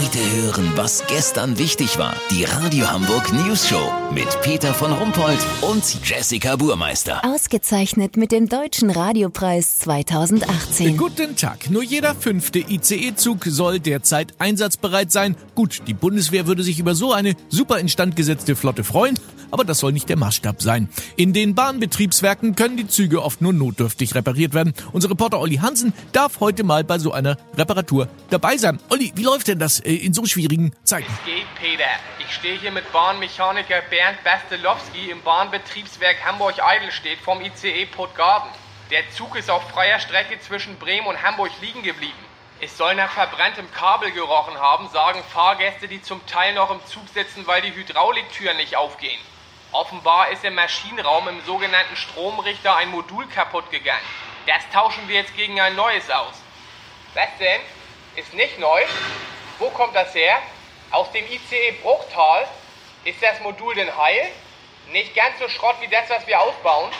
Heute 0.00 0.18
hören, 0.42 0.72
was 0.76 1.04
gestern 1.08 1.58
wichtig 1.58 1.98
war. 1.98 2.14
Die 2.30 2.44
Radio 2.44 2.90
Hamburg 2.90 3.30
News 3.34 3.68
Show 3.68 3.92
mit 4.14 4.28
Peter 4.40 4.72
von 4.72 4.92
Rumpold 4.92 5.38
und 5.60 5.84
Jessica 6.08 6.56
Burmeister. 6.56 7.22
Ausgezeichnet 7.22 8.16
mit 8.16 8.32
dem 8.32 8.48
Deutschen 8.48 8.88
Radiopreis 8.88 9.78
2018. 9.80 10.96
Guten 10.96 11.36
Tag. 11.36 11.68
Nur 11.70 11.82
jeder 11.82 12.14
fünfte 12.14 12.60
ICE-Zug 12.60 13.44
soll 13.44 13.78
derzeit 13.78 14.32
einsatzbereit 14.38 15.12
sein. 15.12 15.36
Gut, 15.54 15.82
die 15.86 15.94
Bundeswehr 15.94 16.46
würde 16.46 16.62
sich 16.62 16.78
über 16.78 16.94
so 16.94 17.12
eine 17.12 17.34
super 17.50 17.78
instand 17.78 18.16
gesetzte 18.16 18.56
Flotte 18.56 18.84
freuen 18.84 19.18
aber 19.50 19.64
das 19.64 19.78
soll 19.78 19.92
nicht 19.92 20.08
der 20.08 20.16
Maßstab 20.16 20.62
sein. 20.62 20.88
In 21.16 21.32
den 21.32 21.54
Bahnbetriebswerken 21.54 22.56
können 22.56 22.76
die 22.76 22.86
Züge 22.86 23.22
oft 23.22 23.40
nur 23.40 23.52
notdürftig 23.52 24.14
repariert 24.14 24.54
werden. 24.54 24.74
Unser 24.92 25.10
Reporter 25.10 25.40
Olli 25.40 25.56
Hansen 25.56 25.92
darf 26.12 26.40
heute 26.40 26.64
mal 26.64 26.84
bei 26.84 26.98
so 26.98 27.12
einer 27.12 27.36
Reparatur 27.56 28.08
dabei 28.30 28.56
sein. 28.56 28.78
Olli, 28.88 29.12
wie 29.14 29.22
läuft 29.22 29.48
denn 29.48 29.58
das 29.58 29.80
äh, 29.80 29.92
in 29.94 30.14
so 30.14 30.24
schwierigen 30.26 30.72
Zeiten? 30.84 31.10
Es 31.12 31.24
geht, 31.24 31.54
Peter. 31.60 31.84
Ich 32.18 32.34
stehe 32.34 32.58
hier 32.58 32.70
mit 32.70 32.90
Bahnmechaniker 32.92 33.82
Bernd 33.90 34.22
Bastelowski 34.22 35.10
im 35.10 35.20
Bahnbetriebswerk 35.22 36.24
Hamburg-Eidelstedt 36.24 37.18
vom 37.18 37.40
ICE 37.40 37.86
Puttgarden. 37.86 38.50
Der 38.90 39.08
Zug 39.10 39.36
ist 39.36 39.50
auf 39.50 39.68
freier 39.70 40.00
Strecke 40.00 40.38
zwischen 40.40 40.76
Bremen 40.76 41.06
und 41.06 41.22
Hamburg 41.22 41.50
liegen 41.60 41.82
geblieben. 41.82 42.18
Es 42.62 42.76
soll 42.76 42.94
nach 42.94 43.10
verbranntem 43.10 43.70
Kabel 43.72 44.10
gerochen 44.10 44.58
haben, 44.58 44.88
sagen 44.90 45.22
Fahrgäste, 45.32 45.88
die 45.88 46.02
zum 46.02 46.24
Teil 46.26 46.54
noch 46.54 46.70
im 46.70 46.84
Zug 46.86 47.08
sitzen, 47.14 47.46
weil 47.46 47.62
die 47.62 47.74
Hydrauliktüren 47.74 48.58
nicht 48.58 48.76
aufgehen. 48.76 49.18
Offenbar 49.72 50.30
ist 50.30 50.44
im 50.44 50.56
Maschinenraum 50.56 51.28
im 51.28 51.44
sogenannten 51.44 51.94
Stromrichter 51.94 52.74
ein 52.76 52.88
Modul 52.90 53.26
kaputt 53.28 53.70
gegangen. 53.70 54.04
Das 54.46 54.68
tauschen 54.72 55.06
wir 55.06 55.16
jetzt 55.16 55.36
gegen 55.36 55.60
ein 55.60 55.76
neues 55.76 56.10
aus. 56.10 56.34
Was 57.14 57.28
denn? 57.38 57.60
Ist 58.16 58.34
nicht 58.34 58.58
neu? 58.58 58.82
Wo 59.58 59.70
kommt 59.70 59.94
das 59.94 60.12
her? 60.14 60.38
Aus 60.90 61.12
dem 61.12 61.24
ICE 61.24 61.72
Bruchtal? 61.82 62.48
Ist 63.04 63.22
das 63.22 63.40
Modul 63.40 63.74
denn 63.76 63.96
heil? 63.96 64.32
Nicht 64.90 65.14
ganz 65.14 65.38
so 65.38 65.48
Schrott 65.48 65.76
wie 65.80 65.88
das, 65.88 66.10
was 66.10 66.26
wir 66.26 66.40
ausbauen? 66.40 66.90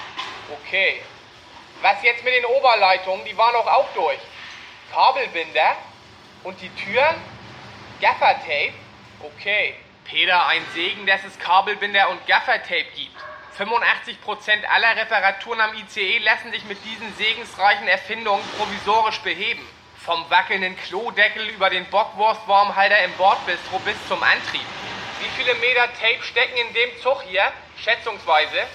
Okay. 0.52 1.02
Was 1.82 2.00
jetzt 2.04 2.22
mit 2.22 2.34
den 2.34 2.44
Oberleitungen? 2.44 3.24
Die 3.24 3.36
waren 3.36 3.54
doch 3.54 3.66
auch 3.66 3.88
durch. 3.94 4.18
Kabelbinder? 4.92 5.76
Und 6.44 6.60
die 6.60 6.70
Türen? 6.70 7.16
Gaffertape? 8.00 8.74
Okay. 9.20 9.74
Peter, 10.04 10.46
ein 10.46 10.64
Segen, 10.74 11.06
dass 11.06 11.24
es 11.24 11.38
Kabelbinder 11.38 12.08
und 12.10 12.26
Gaffertape 12.26 12.86
gibt. 12.96 13.16
85% 13.58 14.64
aller 14.64 14.96
Reparaturen 14.96 15.60
am 15.60 15.74
ICE 15.74 16.18
lassen 16.18 16.50
sich 16.52 16.64
mit 16.64 16.78
diesen 16.84 17.14
segensreichen 17.16 17.88
Erfindungen 17.88 18.42
provisorisch 18.56 19.20
beheben. 19.20 19.66
Vom 20.04 20.28
wackelnden 20.30 20.76
Klodeckel 20.78 21.46
über 21.48 21.68
den 21.68 21.84
Bockwurstwarmhalter 21.86 22.98
im 23.04 23.12
Bordbistro 23.12 23.78
bis 23.80 23.96
zum 24.08 24.22
Antrieb. 24.22 24.66
Wie 25.20 25.28
viele 25.36 25.54
Meter 25.56 25.88
Tape 26.00 26.22
stecken 26.22 26.56
in 26.56 26.72
dem 26.74 27.00
Zug 27.02 27.22
hier? 27.28 27.52
Schätzungsweise 27.82 28.66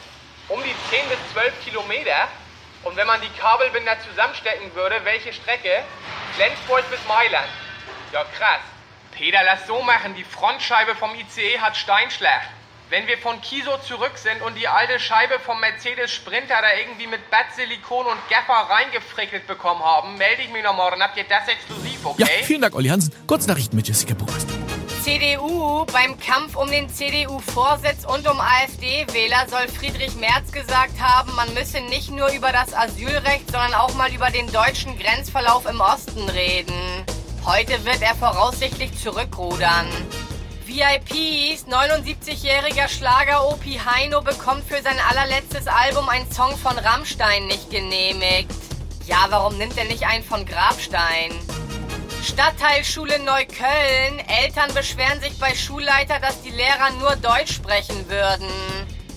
um 0.50 0.62
die 0.64 0.76
10 0.90 1.10
bis 1.10 1.18
12 1.34 1.66
Kilometer. 1.66 2.28
Und 2.84 2.96
wenn 2.96 3.08
man 3.08 3.20
die 3.22 3.30
Kabelbinder 3.40 3.98
zusammenstecken 4.02 4.74
würde, 4.76 5.04
welche 5.04 5.34
Strecke? 5.34 5.84
Flensburg 6.36 6.88
bis 6.92 7.04
Mailand. 7.08 7.50
Ja, 8.12 8.24
krass. 8.38 8.75
Peter, 9.16 9.40
lass 9.46 9.66
so 9.66 9.82
machen. 9.82 10.14
Die 10.16 10.26
Frontscheibe 10.26 10.94
vom 10.94 11.12
ICE 11.16 11.60
hat 11.60 11.78
Steinschlag. 11.78 12.42
Wenn 12.90 13.08
wir 13.08 13.18
von 13.18 13.42
Kiso 13.42 13.78
zurück 13.78 14.18
sind 14.18 14.42
und 14.42 14.56
die 14.56 14.68
alte 14.68 15.00
Scheibe 15.00 15.40
vom 15.40 15.60
Mercedes 15.60 16.12
Sprinter 16.12 16.56
da 16.62 16.78
irgendwie 16.78 17.08
mit 17.08 17.32
Bad-Silikon 17.32 18.06
und 18.06 18.18
Gaffer 18.30 18.70
reingefrickelt 18.70 19.48
bekommen 19.48 19.82
haben, 19.82 20.18
melde 20.18 20.44
ich 20.44 20.50
mich 20.50 20.64
noch 20.64 20.76
morgen. 20.76 21.02
Habt 21.02 21.18
ihr 21.18 21.24
das 21.24 21.48
exklusiv, 21.48 22.06
okay? 22.06 22.24
Ja, 22.24 22.46
vielen 22.46 22.62
Dank, 22.62 22.76
Olli 22.76 22.90
Hansen. 22.90 23.14
Kurz 23.26 23.48
Nachrichten 23.48 23.78
mit 23.78 23.88
Jessica 23.88 24.14
Burmeister. 24.14 24.54
CDU. 25.02 25.86
Beim 25.86 26.20
Kampf 26.20 26.56
um 26.58 26.70
den 26.70 26.90
CDU-Vorsitz 26.90 28.06
und 28.06 28.28
um 28.30 28.40
AfD-Wähler 28.40 29.48
soll 29.48 29.68
Friedrich 29.70 30.16
Merz 30.16 30.52
gesagt 30.52 31.00
haben, 31.00 31.34
man 31.36 31.54
müsse 31.54 31.80
nicht 31.80 32.12
nur 32.12 32.32
über 32.34 32.52
das 32.52 32.74
Asylrecht, 32.74 33.50
sondern 33.50 33.76
auch 33.76 33.94
mal 33.96 34.14
über 34.14 34.30
den 34.30 34.52
deutschen 34.52 35.00
Grenzverlauf 35.00 35.66
im 35.68 35.80
Osten 35.80 36.28
reden. 36.30 37.06
Heute 37.46 37.86
wird 37.86 38.02
er 38.02 38.16
voraussichtlich 38.16 38.98
zurückrudern. 38.98 39.86
VIPs, 40.66 41.68
79-jähriger 41.68 42.88
Schlager 42.88 43.48
Opi 43.48 43.80
Heino 43.86 44.22
bekommt 44.22 44.68
für 44.68 44.82
sein 44.82 44.98
allerletztes 45.08 45.68
Album 45.68 46.10
einen 46.10 46.32
Song 46.32 46.58
von 46.58 46.76
Rammstein 46.76 47.46
nicht 47.46 47.70
genehmigt. 47.70 48.50
Ja, 49.06 49.28
warum 49.30 49.60
nimmt 49.60 49.78
er 49.78 49.86
nicht 49.86 50.08
einen 50.08 50.24
von 50.24 50.44
Grabstein? 50.44 51.34
Stadtteilschule 52.24 53.20
Neukölln. 53.20 54.20
Eltern 54.28 54.74
beschweren 54.74 55.22
sich 55.22 55.38
bei 55.38 55.54
Schulleiter, 55.54 56.20
dass 56.20 56.42
die 56.42 56.50
Lehrer 56.50 56.90
nur 57.00 57.16
Deutsch 57.18 57.54
sprechen 57.54 58.10
würden. 58.10 58.50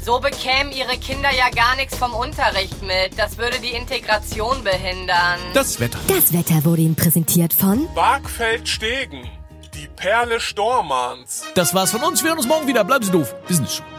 So 0.08 0.20
bekämen 0.20 0.72
ihre 0.72 0.96
Kinder 0.96 1.28
ja 1.36 1.50
gar 1.50 1.76
nichts 1.76 1.98
vom 1.98 2.14
Unterricht 2.14 2.80
mit. 2.80 3.18
Das 3.18 3.36
würde 3.36 3.58
die 3.58 3.72
Integration 3.72 4.64
behindern. 4.64 5.38
Das 5.52 5.80
Wetter. 5.80 5.98
Das 6.08 6.32
Wetter 6.32 6.64
wurde 6.64 6.80
Ihnen 6.80 6.96
präsentiert 6.96 7.52
von 7.52 7.86
Barkfeld-Stegen. 7.94 9.28
Die 9.74 9.86
Perle 9.96 10.40
Stormanns. 10.40 11.44
Das 11.54 11.74
war's 11.74 11.90
von 11.90 12.02
uns. 12.04 12.22
Wir 12.22 12.30
hören 12.30 12.38
uns 12.38 12.48
morgen 12.48 12.66
wieder. 12.66 12.84
Bleiben 12.84 13.04
Sie 13.04 13.12
doof. 13.12 13.34
Business 13.46 13.74
Show. 13.76 13.97